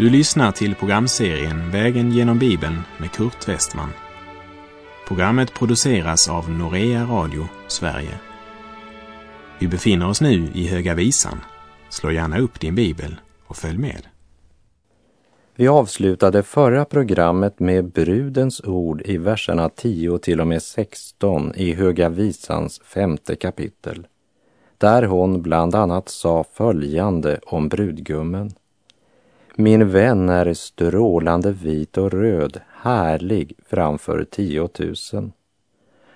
[0.00, 3.90] Du lyssnar till programserien Vägen genom Bibeln med Kurt Westman.
[5.08, 8.20] Programmet produceras av Norea Radio Sverige.
[9.58, 11.40] Vi befinner oss nu i Höga Visan.
[11.88, 14.06] Slå gärna upp din bibel och följ med.
[15.56, 21.74] Vi avslutade förra programmet med brudens ord i verserna 10 till och med 16 i
[21.74, 24.06] Höga Visans femte kapitel.
[24.78, 28.52] Där hon bland annat sa följande om brudgummen.
[29.56, 35.32] Min vän är strålande vit och röd, härlig framför tiotusen.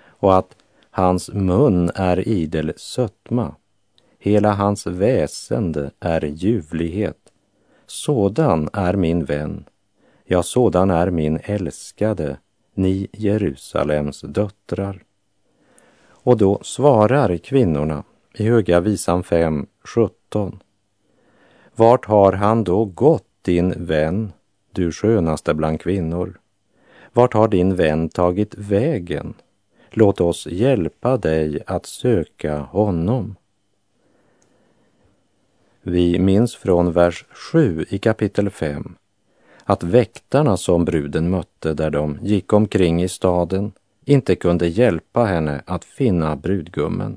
[0.06, 0.56] Och att
[0.90, 3.54] hans mun är idel sötma,
[4.18, 7.18] hela hans väsende är ljuvlighet.
[7.86, 9.64] Sådan är min vän,
[10.24, 12.36] ja, sådan är min älskade,
[12.74, 15.02] ni Jerusalems döttrar.
[16.08, 20.60] Och då svarar kvinnorna i Höga visan 5, 17.
[21.76, 24.32] Vart har han då gått, din vän,
[24.72, 26.38] du skönaste bland kvinnor?
[27.12, 29.34] Vart har din vän tagit vägen?
[29.90, 33.36] Låt oss hjälpa dig att söka honom.
[35.82, 38.94] Vi minns från vers 7 i kapitel 5
[39.64, 43.72] att väktarna som bruden mötte där de gick omkring i staden
[44.04, 47.16] inte kunde hjälpa henne att finna brudgummen.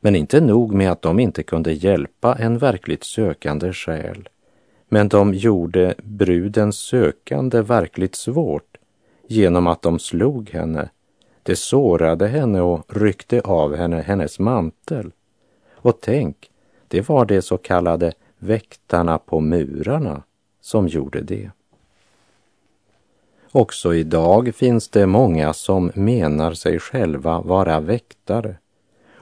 [0.00, 4.28] Men inte nog med att de inte kunde hjälpa en verkligt sökande själ,
[4.88, 8.76] men de gjorde brudens sökande verkligt svårt
[9.26, 10.90] genom att de slog henne,
[11.42, 15.10] de sårade henne och ryckte av henne hennes mantel.
[15.72, 16.50] Och tänk,
[16.88, 20.22] det var de så kallade väktarna på murarna
[20.60, 21.50] som gjorde det.
[23.52, 28.56] Också idag finns det många som menar sig själva vara väktare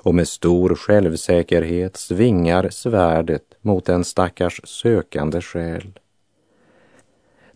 [0.06, 5.98] och med stor självsäkerhet svingar svärdet mot en stackars sökande själ.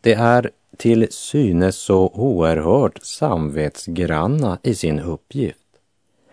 [0.00, 5.66] Det är till synes så oerhört samvetsgranna i sin uppgift,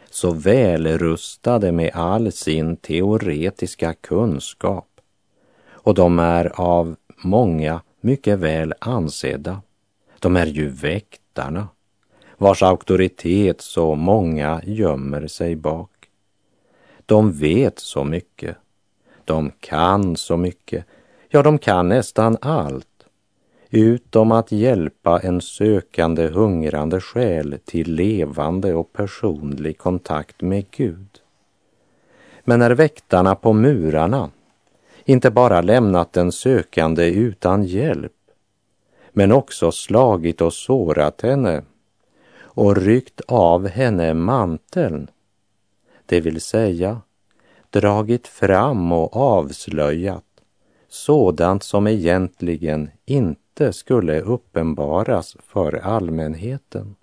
[0.09, 4.89] så välrustade med all sin teoretiska kunskap
[5.69, 9.61] och de är av många mycket väl ansedda.
[10.19, 11.67] De är ju väktarna,
[12.37, 15.89] vars auktoritet så många gömmer sig bak.
[17.07, 18.57] De vet så mycket.
[19.25, 20.85] De kan så mycket.
[21.29, 22.87] Ja, de kan nästan allt.
[23.69, 31.07] Utom att hjälpa en sökande, hungrande själ till levande och personlig kontakt med Gud.
[32.43, 34.29] Men när väktarna på murarna
[35.05, 38.13] inte bara lämnat den sökande utan hjälp,
[39.11, 41.63] men också slagit och sårat henne
[42.39, 45.09] och ryckt av henne manteln
[46.07, 47.01] det vill säga
[47.69, 50.23] dragit fram och avslöjat
[50.89, 56.95] sådant som egentligen inte skulle uppenbaras för allmänheten.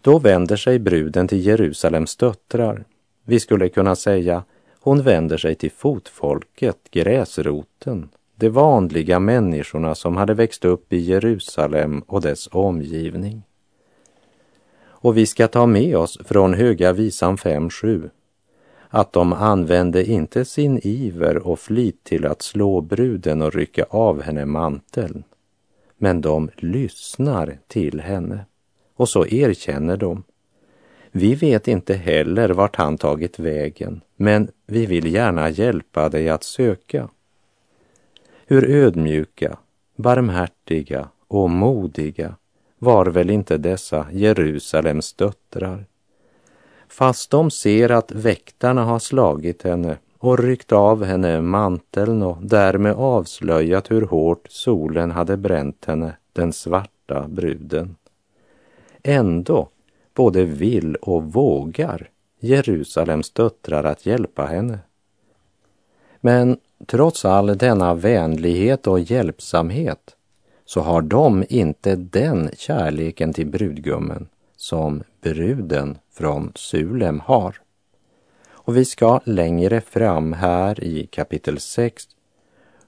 [0.00, 2.84] Då vänder sig bruden till Jerusalems döttrar.
[3.24, 4.44] Vi skulle kunna säga
[4.80, 12.00] hon vänder sig till fotfolket, gräsroten, de vanliga människorna som hade växt upp i Jerusalem
[12.00, 13.42] och dess omgivning.
[15.06, 18.10] Och vi ska ta med oss från Höga visan 5.7
[18.88, 24.22] att de använde inte sin iver och flit till att slå bruden och rycka av
[24.22, 25.24] henne manteln.
[25.98, 28.44] Men de lyssnar till henne
[28.94, 30.24] och så erkänner de.
[31.10, 36.44] Vi vet inte heller vart han tagit vägen, men vi vill gärna hjälpa dig att
[36.44, 37.08] söka.
[38.46, 39.58] Hur ödmjuka,
[39.96, 42.34] barmhärtiga och modiga
[42.78, 45.84] var väl inte dessa Jerusalems döttrar?
[46.88, 52.92] Fast de ser att väktarna har slagit henne och ryckt av henne manteln och därmed
[52.92, 57.96] avslöjat hur hårt solen hade bränt henne, den svarta bruden.
[59.02, 59.68] Ändå
[60.14, 62.10] både vill och vågar
[62.40, 64.78] Jerusalems döttrar att hjälpa henne.
[66.20, 70.16] Men trots all denna vänlighet och hjälpsamhet
[70.66, 77.60] så har de inte den kärleken till brudgummen som bruden från Sulem har.
[78.48, 82.04] Och vi ska längre fram här i kapitel 6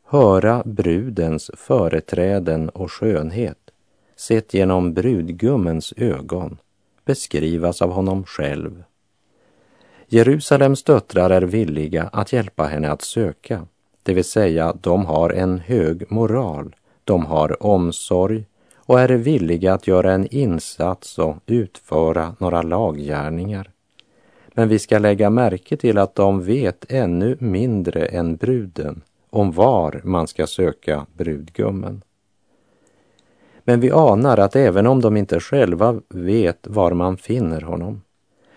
[0.04, 3.58] höra brudens företräden och skönhet
[4.16, 6.58] sett genom brudgummens ögon
[7.04, 8.82] beskrivas av honom själv.
[10.06, 13.66] Jerusalems döttrar är villiga att hjälpa henne att söka,
[14.02, 16.74] det vill säga de har en hög moral
[17.08, 18.44] de har omsorg
[18.76, 23.70] och är villiga att göra en insats och utföra några laggärningar.
[24.54, 30.00] Men vi ska lägga märke till att de vet ännu mindre än bruden om var
[30.04, 32.02] man ska söka brudgummen.
[33.64, 38.02] Men vi anar att även om de inte själva vet var man finner honom,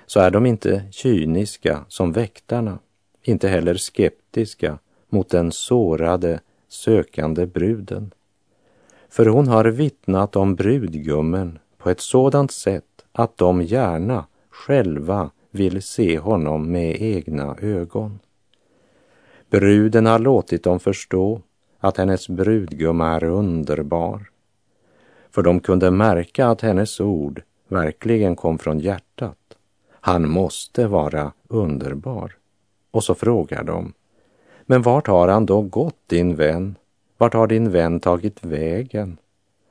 [0.05, 2.79] så är de inte kyniska som väktarna,
[3.23, 4.77] inte heller skeptiska
[5.09, 8.11] mot den sårade, sökande bruden.
[9.11, 15.81] För hon har vittnat om brudgummen på ett sådant sätt att de gärna själva vill
[15.81, 18.19] se honom med egna ögon.
[19.49, 21.41] Bruden har låtit dem förstå
[21.79, 24.29] att hennes brudgum är underbar.
[25.31, 29.37] För de kunde märka att hennes ord verkligen kom från hjärtat.
[29.91, 32.37] Han måste vara underbar.
[32.91, 33.93] Och så frågar de,
[34.65, 36.75] men vart har han då gått din vän?
[37.21, 39.17] Vart har din vän tagit vägen?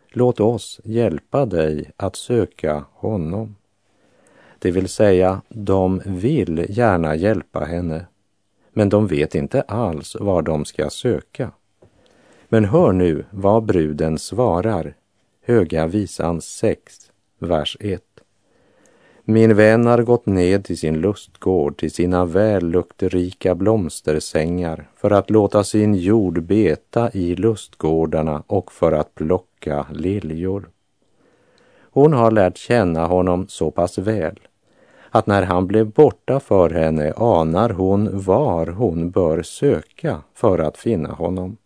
[0.08, 3.56] Låt oss hjälpa dig att söka honom.
[4.58, 8.06] Det vill säga, de vill gärna hjälpa henne,
[8.72, 11.50] men de vet inte alls var de ska söka.
[12.48, 14.94] Men hör nu vad bruden svarar,
[15.44, 18.02] Höga visan 6, vers 1.
[19.30, 25.64] Min vän har gått ned till sin lustgård, till sina vällukterika blomstersängar för att låta
[25.64, 30.68] sin jord beta i lustgårdarna och för att plocka liljor.
[31.90, 34.40] Hon har lärt känna honom så pass väl
[35.10, 40.76] att när han blev borta för henne anar hon var hon bör söka för att
[40.76, 41.56] finna honom.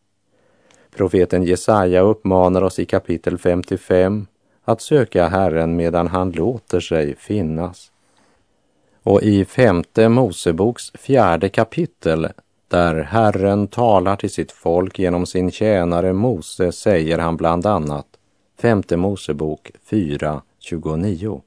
[0.97, 4.27] Profeten Jesaja uppmanar oss i kapitel 55
[4.65, 7.91] att söka Herren medan han låter sig finnas.
[9.03, 12.29] Och i femte Moseboks fjärde kapitel,
[12.69, 18.07] där Herren talar till sitt folk genom sin tjänare Mose, säger han bland annat,
[18.61, 21.41] femte Mosebok 4.29.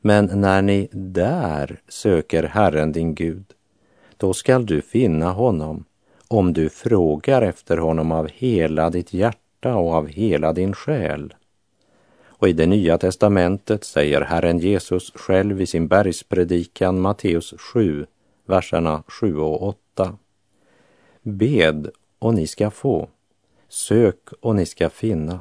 [0.00, 3.44] Men när ni där söker Herren din Gud,
[4.16, 5.84] då skall du finna honom
[6.28, 11.34] om du frågar efter honom av hela ditt hjärta och av hela din själ.
[12.38, 18.06] Och i det nya testamentet säger Herren Jesus själv i sin bergspredikan Matteus 7,
[18.46, 20.16] verserna 7 och 8.
[21.22, 23.08] Bed och ni ska få,
[23.68, 25.40] sök och ni ska finna,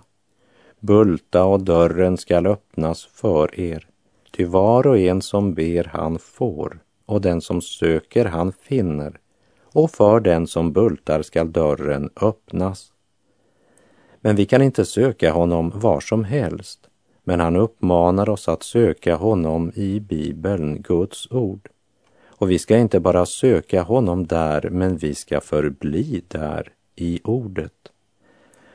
[0.80, 3.88] bulta och dörren skall öppnas för er.
[4.32, 9.20] Ty var och en som ber han får, och den som söker han finner,
[9.64, 12.94] och för den som bultar skall dörren öppnas.
[14.22, 16.80] Men vi kan inte söka honom var som helst,
[17.24, 21.70] men han uppmanar oss att söka honom i Bibeln, Guds ord.
[22.28, 27.74] Och vi ska inte bara söka honom där, men vi ska förbli där i ordet.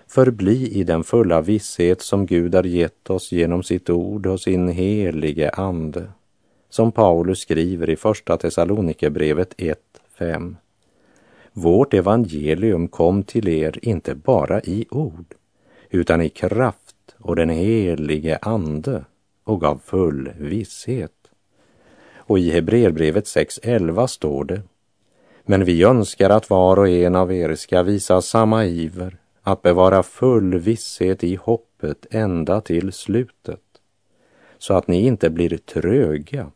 [0.07, 4.69] Förbli i den fulla visshet som Gud har gett oss genom sitt ord och sin
[4.69, 6.05] helige Ande.
[6.71, 10.55] Som Paulus skriver i Första Thessalonikerbrevet 1.5.
[11.55, 15.35] Vårt evangelium kom till er inte bara i ord,
[15.91, 19.05] utan i kraft och den helige Ande
[19.45, 21.13] och gav full visshet.
[22.17, 24.63] Och i Hebreerbrevet 6.11 står det
[25.45, 30.03] Men vi önskar att var och en av er ska visa samma iver att bevara
[30.03, 33.61] full visshet i hoppet ända till slutet,
[34.59, 36.51] så att ni inte blir tröga,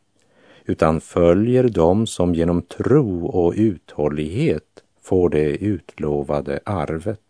[0.65, 7.21] utan följer dem som genom tro och uthållighet får det utlovade arvet.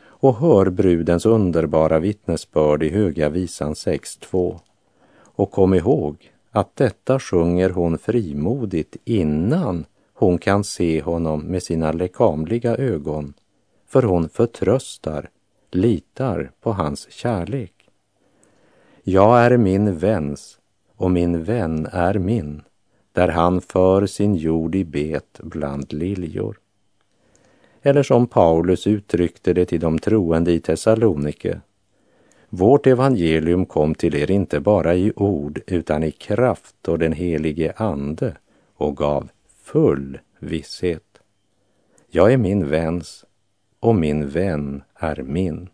[0.00, 4.58] Och hör brudens underbara vittnesbörd i Höga visan 6.2.
[5.20, 11.92] Och kom ihåg att detta sjunger hon frimodigt innan hon kan se honom med sina
[11.92, 13.34] lekamliga ögon
[13.86, 15.30] för hon förtröstar,
[15.70, 17.74] litar på hans kärlek.
[19.02, 20.58] Jag är min väns
[20.96, 22.62] och min vän är min,
[23.12, 26.58] där han för sin jord i bet bland liljor.
[27.82, 31.60] Eller som Paulus uttryckte det till de troende i Thessalonike.
[32.48, 37.72] Vårt evangelium kom till er inte bara i ord utan i kraft och den helige
[37.76, 38.36] Ande
[38.74, 39.28] och gav
[39.62, 41.20] full visshet.
[42.10, 43.24] Jag är min väns
[43.80, 45.68] och min vän är min.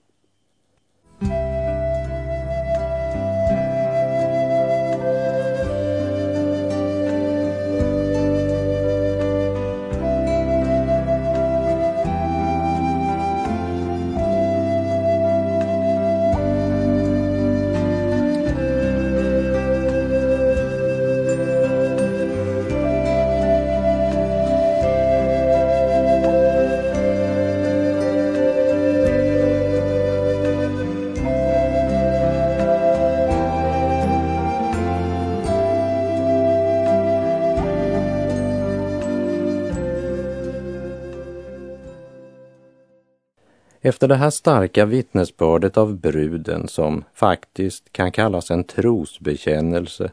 [43.87, 50.13] Efter det här starka vittnesbördet av bruden som faktiskt kan kallas en trosbekännelse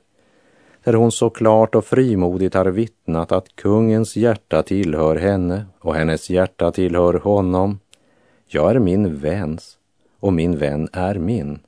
[0.84, 6.30] där hon så klart och frimodigt har vittnat att kungens hjärta tillhör henne och hennes
[6.30, 7.80] hjärta tillhör honom.
[8.48, 9.78] Jag är min väns
[10.20, 11.60] och min vän är min.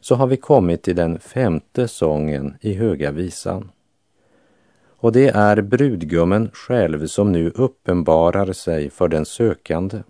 [0.00, 3.70] Så har vi kommit till den femte sången i Höga visan.
[4.96, 10.02] Och det är brudgummen själv som nu uppenbarar sig för den sökande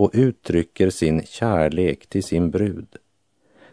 [0.00, 2.96] och uttrycker sin kärlek till sin brud.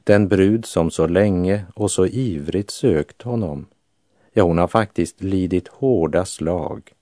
[0.04, 3.66] Den brud som så länge och så ivrigt sökt honom.
[4.34, 6.94] Ja, hon har faktiskt lidit hårda slag,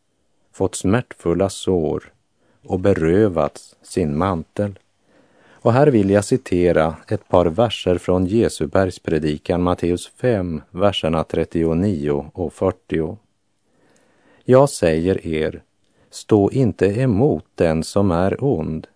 [0.51, 2.13] fått smärtfulla sår
[2.63, 4.79] och berövats sin mantel.
[5.49, 12.25] Och här vill jag citera ett par verser från Jesu bergspredikan Matteus 5, verserna 39
[12.33, 13.17] och 40.
[14.43, 15.61] Jag säger er,
[16.09, 18.87] stå inte emot den som är ond,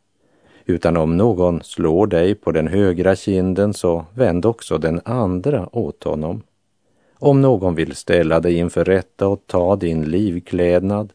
[0.69, 6.03] utan om någon slår dig på den högra kinden så vänd också den andra åt
[6.03, 6.41] honom.
[7.13, 11.13] Om någon vill ställa dig inför rätta och ta din livklädnad,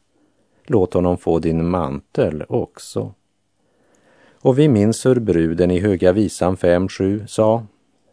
[0.67, 3.13] låt honom få din mantel också.
[4.33, 7.67] Och vi minns hur bruden i Höga visan 5.7 sa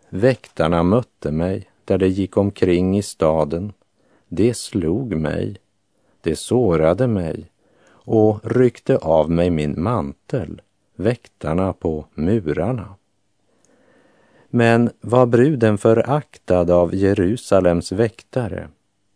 [0.10, 3.74] Väktarna mötte mig där de gick omkring i staden.
[4.27, 5.55] Det slog mig,
[6.21, 7.51] det sårade mig
[7.89, 10.62] och ryckte av mig min mantel
[11.01, 12.96] väktarna på murarna.
[14.50, 18.67] Men var bruden föraktad av Jerusalems väktare,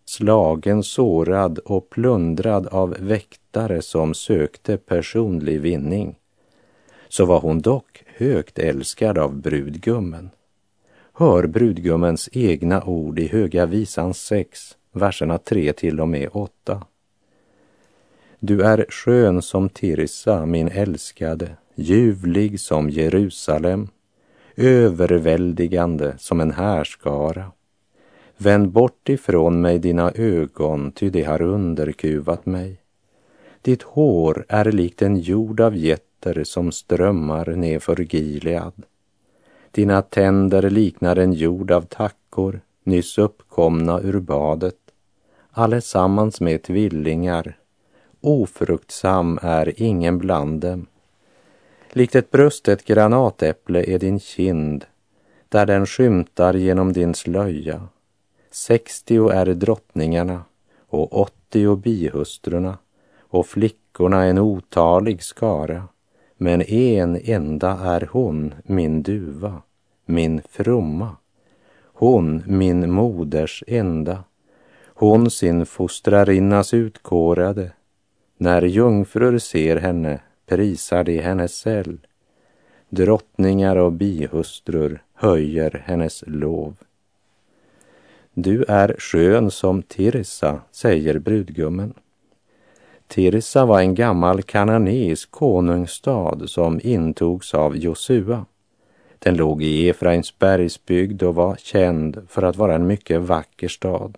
[0.05, 6.15] slagen, sårad och plundrad av väktare som sökte personlig vinning,
[7.07, 10.29] så var hon dock högt älskad av brudgummen.
[11.13, 16.83] Hör brudgummens egna ord i Höga visan 6, verserna 3 till och med 8.
[18.39, 23.87] Du är skön som Tirsa, min älskade, ljuvlig som Jerusalem,
[24.55, 27.51] överväldigande som en härskara.
[28.37, 32.77] Vänd bort ifrån mig dina ögon, ty de har underkuvat mig.
[33.61, 38.83] Ditt hår är likt en jord av getter som strömmar nedför Gilead.
[39.71, 44.75] Dina tänder liknar en jord av tackor, nyss uppkomna ur badet,
[45.51, 47.57] allesammans med tvillingar.
[48.21, 50.87] Ofruktsam är ingen bland dem
[51.97, 54.85] Likt ett brustet granatäpple är din kind,
[55.49, 57.87] där den skymtar genom din slöja.
[58.51, 60.43] Sextio är drottningarna
[60.87, 62.77] och åttio bihustrurna
[63.19, 65.83] och flickorna en otalig skara.
[66.37, 69.61] Men en enda är hon, min duva,
[70.05, 71.15] min fromma.
[71.83, 74.23] Hon, min moders enda.
[74.85, 77.71] Hon sin fostrarinnas utkårade.
[78.37, 81.97] När jungfrur ser henne prisar de hennes cell.
[82.89, 86.75] Drottningar och bihustrur höjer hennes lov.
[88.33, 91.93] Du är skön som Tirsa, säger brudgummen.
[93.07, 98.45] Tirsa var en gammal kananeisk konungsstad som intogs av Josua.
[99.19, 104.17] Den låg i Efraims bergsbygd och var känd för att vara en mycket vacker stad.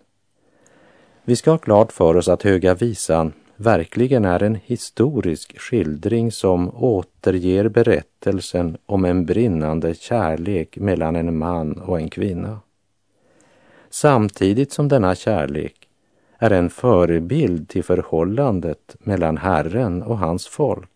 [1.23, 6.75] Vi ska ha klart för oss att Höga visan verkligen är en historisk skildring som
[6.75, 12.59] återger berättelsen om en brinnande kärlek mellan en man och en kvinna.
[13.89, 15.75] Samtidigt som denna kärlek
[16.37, 20.89] är en förebild till förhållandet mellan Herren och hans folk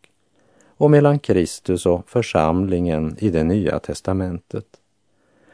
[0.68, 4.66] och mellan Kristus och församlingen i det nya testamentet.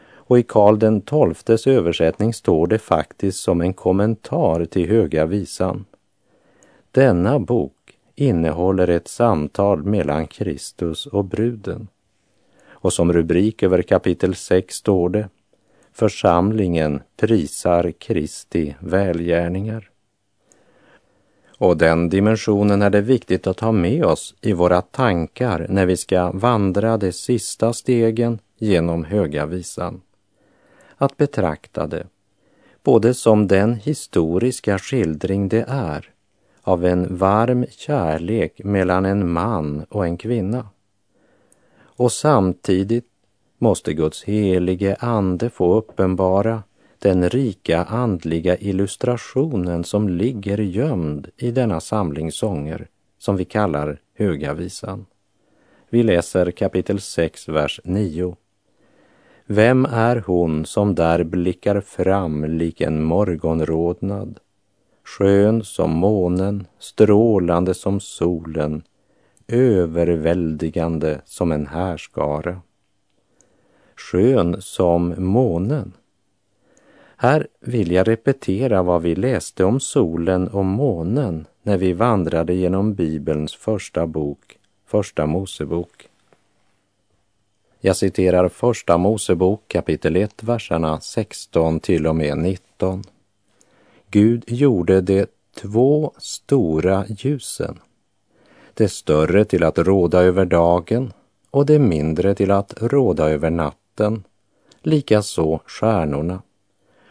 [0.10, 5.86] Och i Karl den XIIs översättning står det faktiskt som en kommentar till Höga visan
[6.98, 11.88] denna bok innehåller ett samtal mellan Kristus och bruden.
[12.68, 15.30] Och som rubrik över kapitel 6 står det
[15.94, 19.90] Församlingen prisar Kristi välgärningar.
[21.58, 25.98] Och den dimensionen är det viktigt att ha med oss i våra tankar när vi
[25.98, 30.02] ska vandra de sista stegen genom Höga visan.
[30.96, 32.08] Att betrakta det
[32.84, 36.14] både som den historiska skildring det är
[36.68, 40.70] av en varm kärlek mellan en man och en kvinna.
[41.80, 43.06] Och samtidigt
[43.58, 46.64] måste Guds helige ande få uppenbara
[47.00, 54.54] den rika andliga illustrationen som ligger gömd i denna samling sånger som vi kallar Höga
[54.54, 55.06] visan.
[55.90, 58.36] Vi läser kapitel 6, vers 9.
[59.46, 64.40] Vem är hon som där blickar fram lik en morgonrodnad
[65.08, 68.84] skön som månen, strålande som solen,
[69.48, 72.62] överväldigande som en härskara.
[73.96, 75.94] Skön som månen.
[77.18, 82.94] Här vill jag repetera vad vi läste om solen och månen när vi vandrade genom
[82.94, 86.10] Bibelns första bok, Första Mosebok.
[87.80, 93.04] Jag citerar Första Mosebok kapitel 1, verserna 16 till och med 19.
[94.18, 97.80] Gud gjorde de två stora ljusen,
[98.74, 101.14] det större till att råda över dagen
[101.52, 104.24] och det mindre till att råda över natten,
[104.82, 106.42] likaså stjärnorna.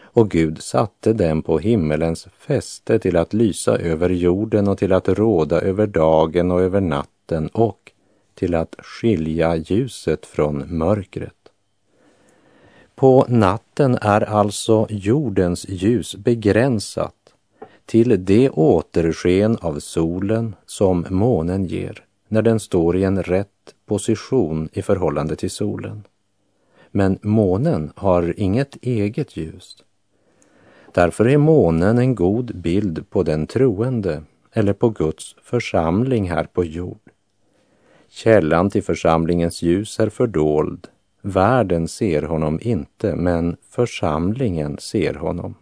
[0.00, 5.08] Och Gud satte dem på himmelens fäste till att lysa över jorden och till att
[5.08, 7.92] råda över dagen och över natten och
[8.34, 11.35] till att skilja ljuset från mörkret.
[12.96, 17.14] På natten är alltså jordens ljus begränsat
[17.86, 24.68] till det återsken av solen som månen ger när den står i en rätt position
[24.72, 26.02] i förhållande till solen.
[26.90, 29.76] Men månen har inget eget ljus.
[30.94, 34.22] Därför är månen en god bild på den troende
[34.52, 37.10] eller på Guds församling här på jord.
[38.08, 40.88] Källan till församlingens ljus är fördold.
[41.28, 45.54] Världen ser honom inte, men församlingen ser honom.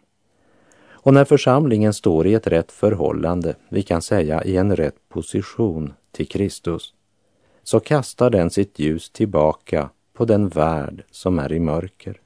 [0.87, 5.93] Och när församlingen står i ett rätt förhållande, vi kan säga i en rätt position
[6.13, 6.95] till Kristus,
[7.63, 12.21] så kastar den sitt ljus tillbaka på den värld som är i mörker.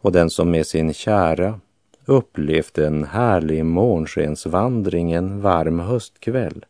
[0.00, 1.60] Och den som med sin kära
[2.04, 6.64] upplevt en härlig månskensvandring en varm höstkväll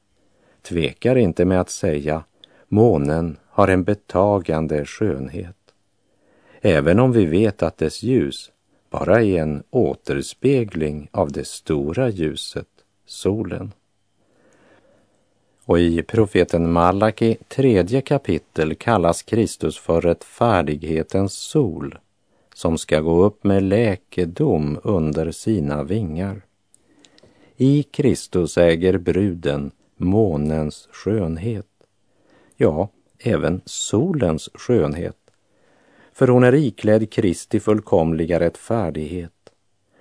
[0.62, 2.24] tvekar inte med att säga
[2.72, 5.56] månen har en betagande skönhet.
[6.60, 8.50] Även om vi vet att dess ljus
[8.90, 12.68] bara är en återspegling av det stora ljuset,
[13.06, 13.72] solen.
[15.64, 21.98] Och i profeten Malaki tredje kapitel kallas Kristus för rättfärdighetens sol
[22.54, 26.42] som ska gå upp med läkedom under sina vingar.
[27.56, 31.71] I Kristus äger bruden månens skönhet.
[32.56, 32.88] Ja,
[33.18, 35.16] även solens skönhet.
[36.12, 39.32] För hon är iklädd Kristi fullkomliga rättfärdighet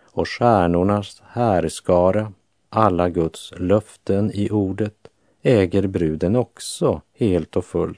[0.04, 2.34] och stjärnornas härskara,
[2.70, 5.08] alla Guds löften i ordet,
[5.42, 7.98] äger bruden också helt och fullt.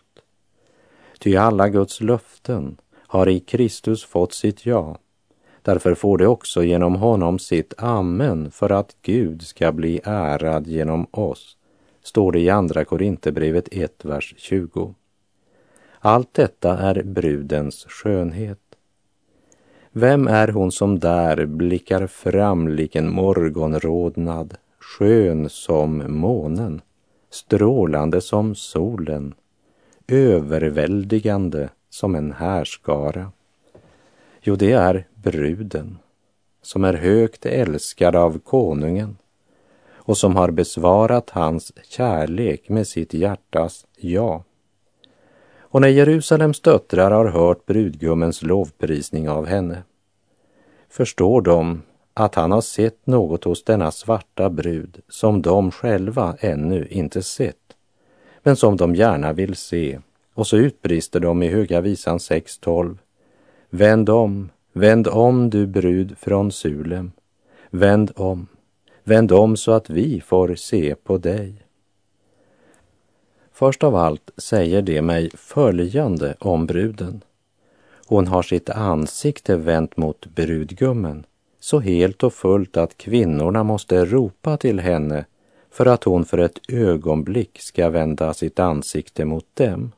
[1.20, 4.98] Ty alla Guds löften har i Kristus fått sitt ja.
[5.62, 11.08] Därför får det också genom honom sitt amen för att Gud ska bli ärad genom
[11.12, 11.58] oss
[12.04, 14.96] står det i Andra Korinthierbrevet 1, vers 20.
[16.00, 18.60] Allt detta är brudens skönhet.
[19.92, 26.82] Vem är hon som där blickar fram lik en morgonrodnad, skön som månen,
[27.30, 29.34] strålande som solen,
[30.08, 33.32] överväldigande som en härskara?
[34.42, 35.98] Jo, det är bruden,
[36.62, 39.18] som är högt älskad av konungen,
[40.06, 44.44] och som har besvarat hans kärlek med sitt hjärtas ja.
[45.60, 49.84] Och när Jerusalems döttrar har hört brudgummens lovprisning av henne
[50.90, 51.82] förstår de
[52.14, 57.76] att han har sett något hos denna svarta brud som de själva ännu inte sett,
[58.44, 60.00] men som de gärna vill se.
[60.34, 62.98] Och så utbrister de i Höga visan 6.12.
[63.70, 67.12] Vänd om, vänd om du brud från Sulem,
[67.70, 68.48] vänd om,
[69.04, 71.54] Vänd om så att vi får se på dig.
[73.52, 77.24] Först av allt säger det mig följande om bruden.
[78.08, 81.26] Hon har sitt ansikte vänt mot brudgummen
[81.60, 85.26] så helt och fullt att kvinnorna måste ropa till henne
[85.72, 89.92] för att hon för ett ögonblick ska vända sitt ansikte mot dem.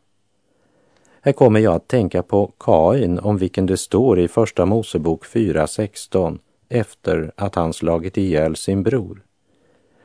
[1.21, 6.39] Här kommer jag att tänka på Kain om vilken det står i Första Mosebok 4.16
[6.69, 9.21] efter att han slagit ihjäl sin bror.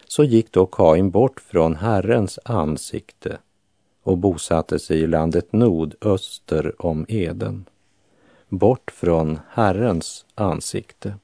[0.06, 3.38] Så gick då Kain bort från Herrens ansikte
[4.02, 7.64] och bosatte sig i landet Nod öster om Eden.
[8.48, 11.14] Bort från Herrens ansikte.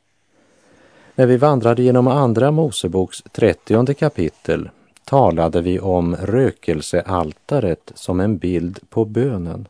[1.15, 4.71] När vi vandrade genom Andra Moseboks trettionde kapitel
[5.05, 9.69] talade vi om rökelsealtaret som en bild på bönen.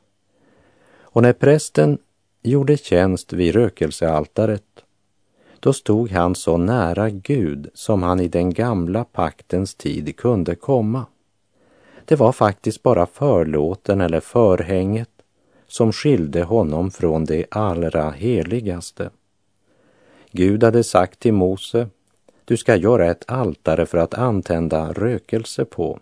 [1.01, 1.99] Och när prästen
[2.43, 4.63] gjorde tjänst vid rökelsealtaret
[5.67, 11.07] då stod han så nära Gud som han i den gamla paktens tid kunde komma.
[12.05, 15.09] Det var faktiskt bara förlåten eller förhänget
[15.67, 19.11] som skilde honom från det allra heligaste.
[20.31, 21.89] Gud hade sagt till Mose,
[22.45, 25.99] du ska göra ett altare för att antända rökelse på.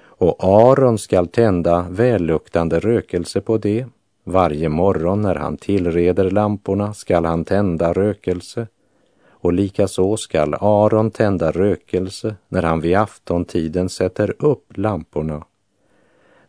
[0.00, 3.86] Och Aron skall tända välluktande rökelse på det.
[4.24, 8.66] Varje morgon när han tillreder lamporna skall han tända rökelse
[9.28, 15.44] och likaså skall Aron tända rökelse när han vid aftontiden sätter upp lamporna.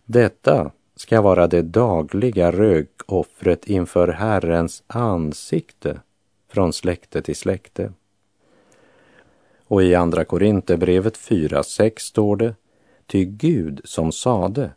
[0.06, 6.00] Detta ska vara det dagliga rökoffret inför Herrens ansikte
[6.50, 7.94] från släkte till släkte.
[9.68, 12.56] Och i Andra Korinthierbrevet 4.6 står det
[13.06, 14.72] Ty Gud som sade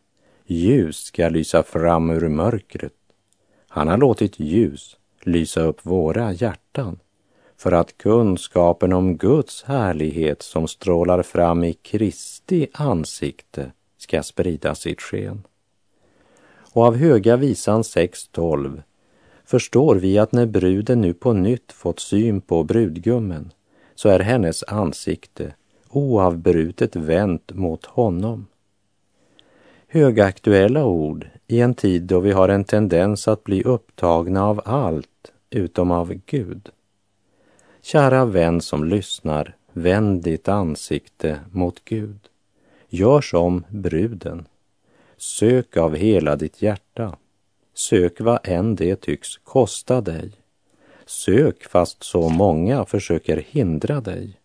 [0.46, 2.92] ljus ska lysa fram ur mörkret.
[3.68, 6.98] Han har låtit ljus lysa upp våra hjärtan
[7.56, 15.00] för att kunskapen om Guds härlighet som strålar fram i Kristi ansikte ska sprida sitt
[15.00, 15.42] sken.
[16.72, 18.82] Och av Höga visan 6.12
[19.44, 23.52] förstår vi att när bruden nu på nytt fått syn på brudgummen
[23.94, 25.54] så är hennes ansikte
[25.88, 28.46] oavbrutet vänt mot honom.
[29.88, 35.32] Högaktuella ord i en tid då vi har en tendens att bli upptagna av allt
[35.50, 36.68] utom av Gud.
[37.82, 42.18] Kära vän som lyssnar, vänd ditt ansikte mot Gud.
[42.88, 44.46] Gör som bruden.
[45.16, 47.16] Sök av hela ditt hjärta.
[47.74, 50.32] Sök vad än det tycks kosta dig.
[51.06, 54.40] Sök fast så många försöker hindra dig.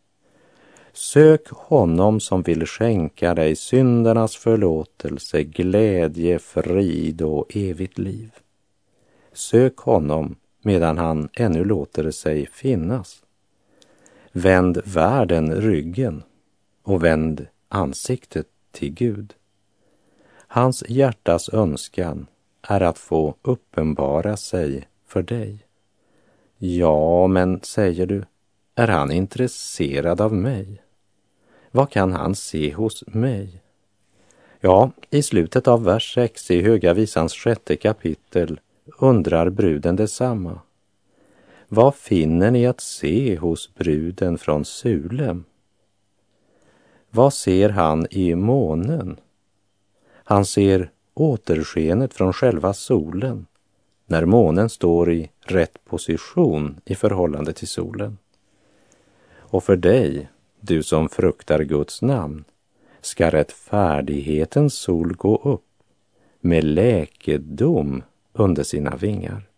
[0.94, 8.32] Sök honom som vill skänka dig syndernas förlåtelse, glädje, frid och evigt liv.
[9.34, 13.24] Sök honom medan han ännu låter sig finnas.
[14.32, 16.24] Vänd världen ryggen
[16.84, 19.34] och vänd ansiktet till Gud.
[20.48, 22.28] Hans hjärtas önskan
[22.62, 25.66] är att få uppenbara sig för dig.
[26.58, 28.24] Ja, men säger du,
[28.76, 30.82] är han intresserad av mig?
[31.72, 33.62] Vad kan han se hos mig?
[34.60, 38.60] Ja, i slutet av vers 6 i Höga Visans sjätte kapitel
[39.00, 40.60] undrar bruden detsamma.
[41.68, 45.44] Vad finner ni att se hos bruden från Sulem?
[47.10, 49.18] Vad ser han i månen?
[50.14, 53.46] Han ser återskenet från själva solen
[54.06, 58.18] när månen står i rätt position i förhållande till solen.
[59.52, 62.44] Och för dig, du som fruktar Guds namn,
[63.02, 65.66] ska rättfärdighetens sol gå upp
[66.40, 69.51] med läkedom under sina vingar.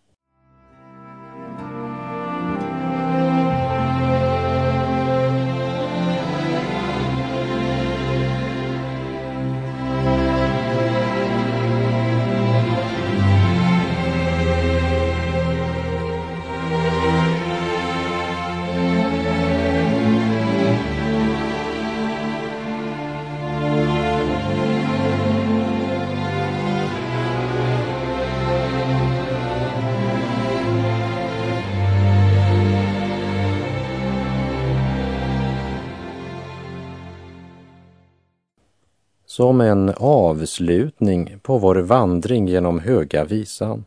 [39.33, 43.85] Som en avslutning på vår vandring genom Höga visan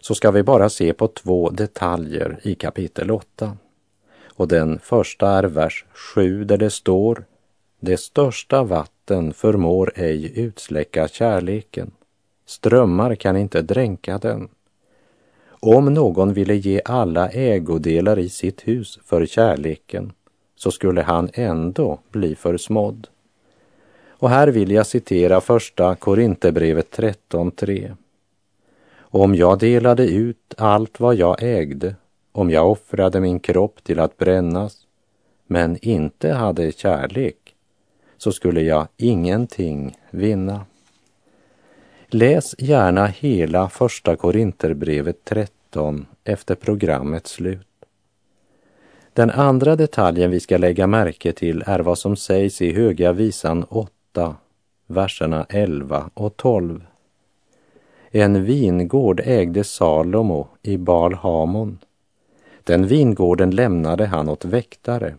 [0.00, 3.56] så ska vi bara se på två detaljer i kapitel 8.
[4.24, 7.24] Och den första är vers 7 där det står
[7.80, 11.90] Det största vatten förmår ej utsläcka kärleken.
[12.46, 14.48] Strömmar kan inte dränka den.
[15.60, 20.12] Om någon ville ge alla ägodelar i sitt hus för kärleken
[20.56, 23.08] så skulle han ändå bli försmådd.
[24.20, 27.96] Och här vill jag citera första Korinthierbrevet 13.3.
[28.98, 31.94] Om jag delade ut allt vad jag ägde,
[32.32, 34.76] om jag offrade min kropp till att brännas,
[35.46, 37.54] men inte hade kärlek,
[38.18, 40.64] så skulle jag ingenting vinna.
[42.06, 47.66] Läs gärna hela första Korinterbrevet 13 efter programmets slut.
[49.12, 53.64] Den andra detaljen vi ska lägga märke till är vad som sägs i Höga visan
[53.64, 54.36] 8 8,
[54.86, 56.86] verserna 11 och 12.
[58.10, 61.78] En vingård ägde Salomo i Bal Hamon.
[62.64, 65.14] Den vingården lämnade han åt väktare.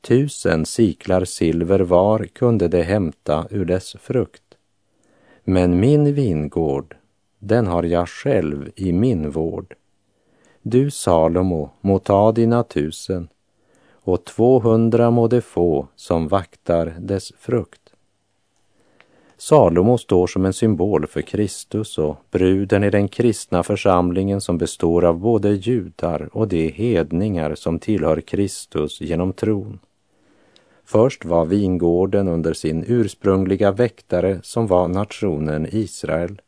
[0.00, 4.56] Tusen siklar silver var kunde de hämta ur dess frukt.
[5.44, 6.96] Men min vingård,
[7.38, 9.74] den har jag själv i min vård.
[10.62, 13.28] Du Salomo må ta dina tusen
[14.04, 17.82] och tvåhundra må de få som vaktar dess frukt.
[19.36, 25.04] Salomo står som en symbol för Kristus och bruden i den kristna församlingen som består
[25.04, 29.78] av både judar och de hedningar som tillhör Kristus genom tron.
[30.84, 36.40] Först var vingården under sin ursprungliga väktare som var nationen Israel.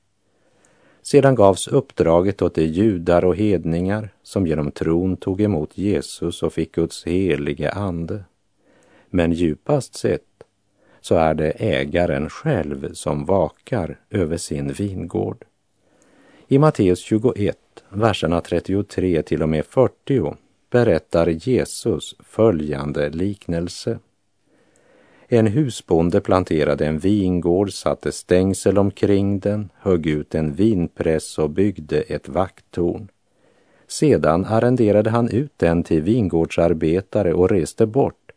[1.04, 6.52] Sedan gavs uppdraget åt de judar och hedningar som genom tron tog emot Jesus och
[6.52, 8.24] fick Guds helige ande.
[9.10, 10.22] Men djupast sett
[11.00, 15.44] så är det ägaren själv som vakar över sin vingård.
[16.48, 20.36] I Matteus 21, verserna 33 till och med 40
[20.70, 23.98] berättar Jesus följande liknelse.
[25.34, 32.00] En husbonde planterade en vingård, satte stängsel omkring den, högg ut en vinpress och byggde
[32.00, 33.08] ett vakttorn.
[33.86, 38.32] Sedan arrenderade han ut den till vingårdsarbetare och reste bort.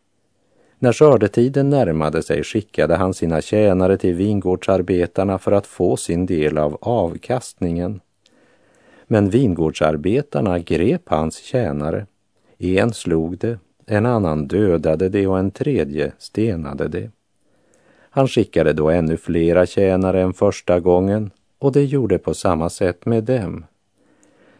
[0.78, 6.58] När skördetiden närmade sig skickade han sina tjänare till vingårdsarbetarna för att få sin del
[6.58, 8.00] av avkastningen.
[9.06, 12.06] Men vingårdsarbetarna grep hans tjänare.
[12.58, 13.58] En slog det,
[13.90, 17.10] en annan dödade det och en tredje stenade det.
[18.10, 23.06] Han skickade då ännu flera tjänare än första gången och det gjorde på samma sätt
[23.06, 23.64] med dem.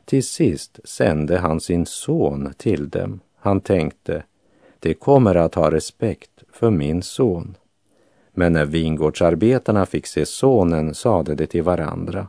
[0.05, 3.21] Till sist sände han sin son till dem.
[3.37, 4.23] Han tänkte,
[4.79, 7.57] det kommer att ha respekt för min son.
[8.33, 12.29] Men när vingårdsarbetarna fick se sonen sade de till varandra,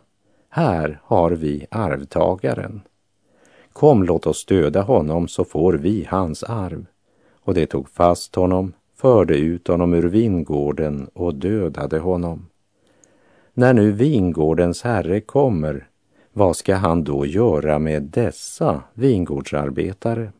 [0.50, 2.82] här har vi arvtagaren.
[3.80, 6.86] Kom, låt oss döda honom så får vi hans arv.
[7.42, 12.46] Och de tog fast honom, förde ut honom ur vingården och dödade honom.
[13.54, 15.88] När nu vingårdens herre kommer,
[16.34, 20.32] vad ska han då göra med dessa vingårdsarbetare?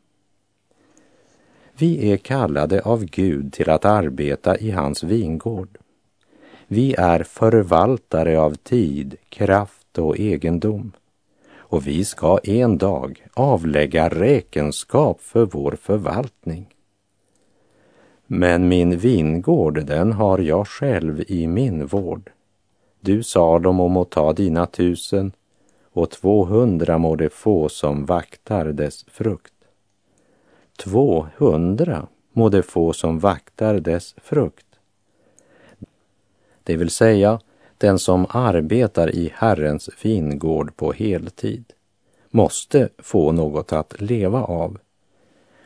[1.78, 5.78] Vi är kallade av Gud till att arbeta i hans vingård.
[6.68, 10.92] Vi är förvaltare av tid, kraft och egendom
[11.70, 16.74] och vi ska en dag avlägga räkenskap för vår förvaltning.
[18.28, 22.32] Men min vingård, den har jag själv i min vård.
[23.00, 25.32] Du sa dem om att ta dina tusen
[25.92, 29.54] och tvåhundra må det få som vaktar dess frukt.
[30.78, 34.66] Tvåhundra må det få som vaktar dess frukt.
[36.64, 37.40] Det vill säga,
[37.80, 41.66] den som arbetar i Herrens vingård på heltid
[42.30, 44.78] måste få något att leva av.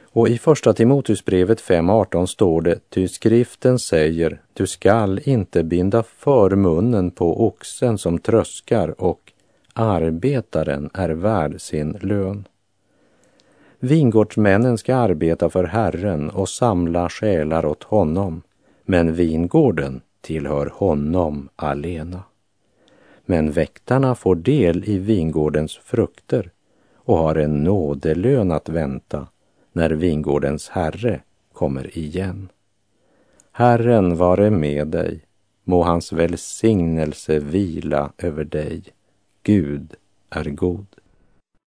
[0.04, 6.56] Och i Första Timoteusbrevet 5.18 står det, ty skriften säger, du skall inte binda för
[6.56, 9.32] munnen på oxen som tröskar och
[9.74, 12.48] arbetaren är värd sin lön.
[13.80, 18.42] Vingårdsmännen ska arbeta för Herren och samla själar åt honom,
[18.86, 22.24] men vingården tillhör honom alena.
[23.26, 26.52] Men väktarna får del i vingårdens frukter
[26.96, 29.28] och har en nådelön att vänta
[29.72, 31.22] när vingårdens herre
[31.54, 32.50] kommer igen.
[33.52, 35.22] Herren vare med dig,
[35.64, 38.84] må hans välsignelse vila över dig.
[39.44, 39.96] Gud
[40.30, 40.86] är god.